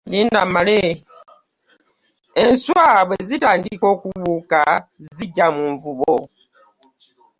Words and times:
Enswa 2.43 2.85
bwezitandika 3.07 3.85
okubuuka 3.93 4.61
zijja 5.15 5.45
mu 5.55 5.65
nvubo. 5.73 6.15